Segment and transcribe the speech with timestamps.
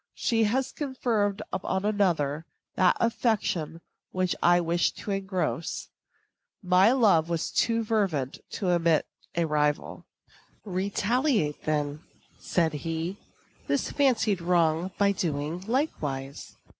[0.15, 5.89] She has conferred upon another that affection which I wished to engross.
[6.63, 10.07] My love was too fervent to admit a rival."
[10.65, 11.99] "Retaliate, then,"
[12.39, 13.17] said he,
[13.67, 16.55] "this fancied wrong by doing likewise."